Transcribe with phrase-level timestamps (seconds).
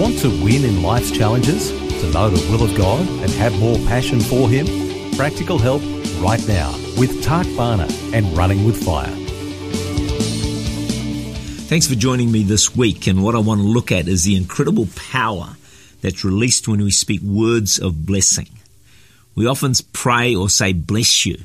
[0.00, 1.72] Want to win in life's challenges?
[1.72, 4.64] To know the will of God and have more passion for Him?
[5.14, 5.82] Practical help
[6.22, 9.14] right now with Tak Bhana and Running with Fire.
[11.68, 13.08] Thanks for joining me this week.
[13.08, 15.56] And what I want to look at is the incredible power
[16.00, 18.48] that's released when we speak words of blessing.
[19.34, 21.36] We often pray or say, bless you,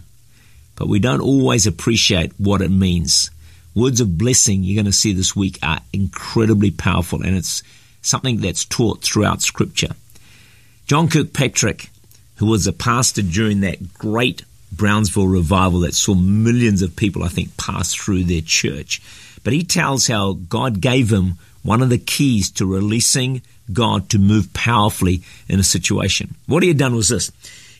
[0.77, 3.29] but we don't always appreciate what it means.
[3.75, 7.61] Words of blessing, you're going to see this week, are incredibly powerful, and it's
[8.05, 9.95] something that's taught throughout Scripture.
[10.87, 11.89] John Kilpatrick,
[12.35, 17.29] who was a pastor during that great Brownsville revival that saw millions of people, I
[17.29, 19.01] think, pass through their church,
[19.43, 23.41] but he tells how God gave him one of the keys to releasing
[23.73, 26.35] God to move powerfully in a situation.
[26.45, 27.31] What he had done was this.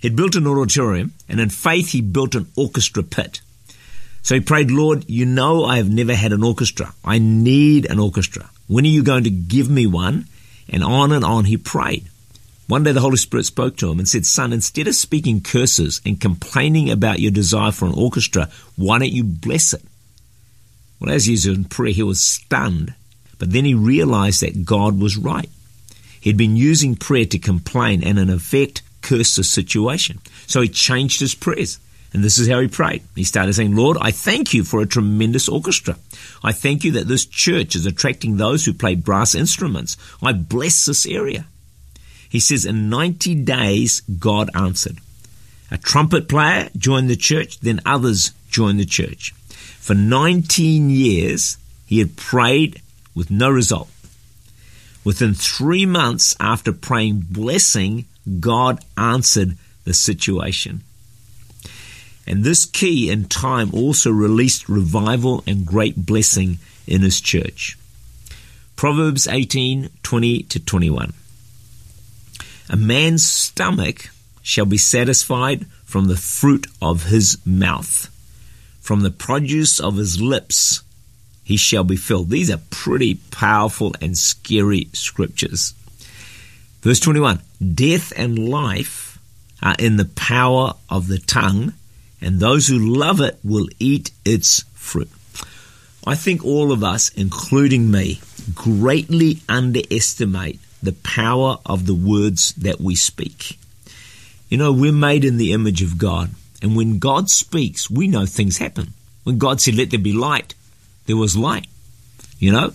[0.02, 3.42] He'd built an auditorium, and in faith, he built an orchestra pit.
[4.24, 6.94] So he prayed, Lord, you know I have never had an orchestra.
[7.04, 8.50] I need an orchestra.
[8.68, 10.28] When are you going to give me one?
[10.70, 12.08] And on and on he prayed.
[12.68, 16.02] One day the Holy Spirit spoke to him and said, Son, instead of speaking curses
[16.04, 19.84] and complaining about your desire for an orchestra, why don't you bless it?
[21.00, 22.96] Well, as he was in prayer, he was stunned.
[23.38, 25.50] But then he realized that God was right.
[26.20, 30.20] He'd been using prayer to complain and, in effect, curse the situation.
[30.48, 31.78] So he changed his prayers.
[32.16, 33.04] And this is how he prayed.
[33.14, 35.98] He started saying, Lord, I thank you for a tremendous orchestra.
[36.42, 39.98] I thank you that this church is attracting those who play brass instruments.
[40.24, 41.46] I bless this area.
[42.30, 45.00] He says, in 90 days, God answered.
[45.70, 49.34] A trumpet player joined the church, then others joined the church.
[49.82, 52.82] For 19 years, he had prayed
[53.14, 53.90] with no result.
[55.04, 58.06] Within three months after praying blessing,
[58.40, 60.82] God answered the situation.
[62.28, 67.78] And this key in time also released revival and great blessing in his church.
[68.76, 71.14] Proverbs 18 20 to 21.
[72.70, 74.10] A man's stomach
[74.42, 78.10] shall be satisfied from the fruit of his mouth,
[78.82, 80.82] from the produce of his lips
[81.46, 82.32] he shall be filled.
[82.32, 85.74] These are pretty powerful and scary scriptures.
[86.82, 87.40] Verse 21
[87.74, 89.20] Death and life
[89.62, 91.74] are in the power of the tongue
[92.22, 95.10] and those who love it will eat its fruit.
[96.08, 98.22] I think all of us, including me,
[98.54, 103.58] greatly underestimate the power of the words that we speak.
[104.50, 106.30] You know, we're made in the image of God,
[106.62, 108.94] and when God speaks, we know things happen.
[109.24, 110.54] When God said, Let there be light,
[111.08, 111.68] there was light.
[112.38, 112.74] You know,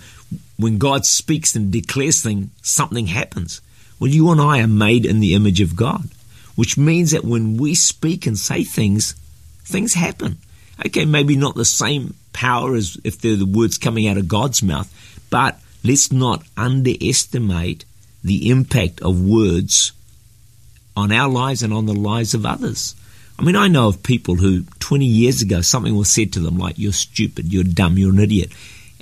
[0.56, 3.60] when God speaks and declares things, something happens.
[3.98, 6.08] Well, you and I are made in the image of God,
[6.56, 9.14] which means that when we speak and say things,
[9.70, 10.38] things happen.
[10.86, 14.62] Okay, maybe not the same power as if they're the words coming out of God's
[14.62, 14.92] mouth,
[15.30, 17.84] but let's not underestimate
[18.24, 19.92] the impact of words
[20.96, 22.94] on our lives and on the lives of others.
[23.38, 26.58] I mean, I know of people who 20 years ago something was said to them
[26.58, 28.52] like, you're stupid, you're dumb, you're an idiot.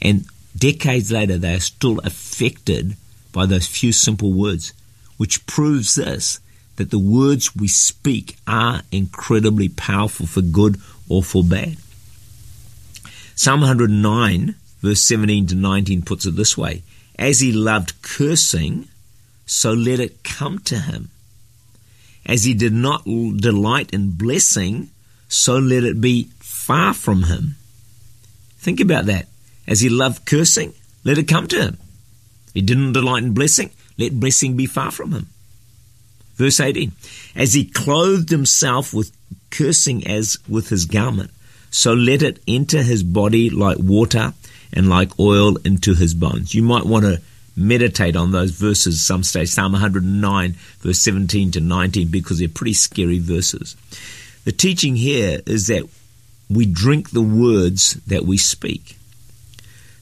[0.00, 2.97] And decades later, they are still affected
[3.33, 4.73] by those few simple words,
[5.17, 6.39] which proves this
[6.78, 11.77] that the words we speak are incredibly powerful for good or for bad.
[13.34, 16.83] Psalm 109, verse 17 to 19 puts it this way
[17.19, 18.88] As he loved cursing,
[19.44, 21.11] so let it come to him.
[22.25, 24.91] As he did not delight in blessing,
[25.28, 27.56] so let it be far from him.
[28.59, 29.27] Think about that.
[29.67, 30.75] As he loved cursing,
[31.05, 31.78] let it come to him.
[32.55, 35.29] He didn't delight in blessing, let blessing be far from him.
[36.38, 36.93] Verse 18
[37.37, 39.12] As he clothed himself with
[39.50, 41.31] cursing as with his garment,
[41.70, 44.32] so let it enter his body like water
[44.73, 46.55] and like oil into his bones.
[46.55, 47.20] You might want to
[47.56, 52.73] meditate on those verses some stage, Psalm 109, verse 17 to 19, because they're pretty
[52.73, 53.76] scary verses.
[54.44, 55.82] The teaching here is that
[56.49, 58.96] we drink the words that we speak.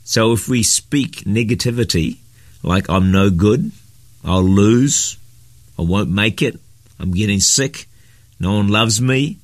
[0.05, 2.19] So if we speak negativity,
[2.63, 3.73] like I'm no good,
[4.25, 5.17] I'll lose,
[5.79, 6.59] I won't make it.
[6.99, 7.87] I'm getting sick.
[8.41, 9.39] No one loves me.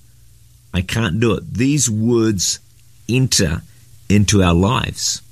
[0.75, 1.55] I can't do it.
[1.55, 2.59] These words
[3.09, 3.63] enter
[4.09, 5.23] into our lives.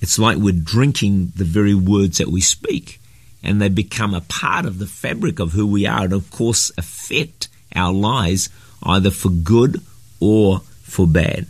[0.00, 3.00] It's like we're drinking the very words that we speak,
[3.42, 6.72] and they become a part of the fabric of who we are, and of course
[6.76, 8.48] affect our lives
[8.82, 9.80] either for good
[10.20, 11.46] or for bad.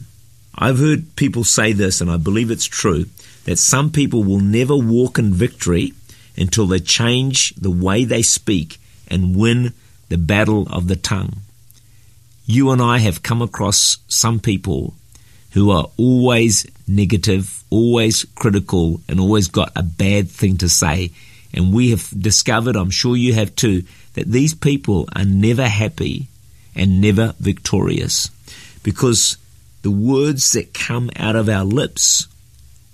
[0.54, 3.06] I've heard people say this, and I believe it's true,
[3.44, 5.94] that some people will never walk in victory
[6.36, 9.72] until they change the way they speak and win
[10.08, 11.38] the battle of the tongue.
[12.46, 14.94] You and I have come across some people
[15.52, 21.12] who are always negative, always critical, and always got a bad thing to say.
[21.54, 26.28] And we have discovered, I'm sure you have too, that these people are never happy
[26.74, 28.30] and never victorious
[28.82, 29.36] because
[29.82, 32.26] the words that come out of our lips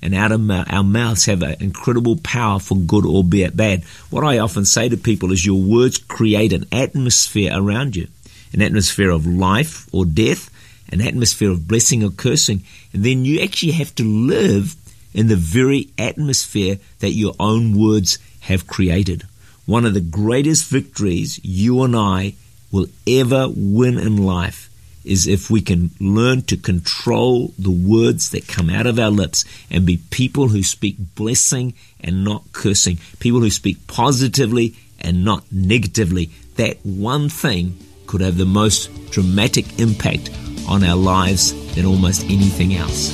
[0.01, 3.83] and out of our mouths have an incredible power for good or bad.
[4.11, 8.09] What I often say to people is your words create an atmosphere around you,
[8.53, 10.51] an atmosphere of life or death,
[10.91, 12.63] an atmosphere of blessing or cursing,
[12.93, 14.77] and then you actually have to live
[15.13, 19.25] in the very atmosphere that your own words have created.
[19.67, 22.35] One of the greatest victories you and I
[22.71, 24.68] will ever win in life
[25.05, 29.45] is if we can learn to control the words that come out of our lips
[29.71, 35.45] and be people who speak blessing and not cursing, people who speak positively and not
[35.51, 36.31] negatively.
[36.57, 40.31] That one thing could have the most dramatic impact
[40.69, 43.11] on our lives than almost anything else.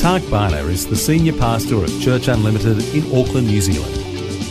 [0.00, 4.11] Tak Bhana is the senior pastor of Church Unlimited in Auckland, New Zealand.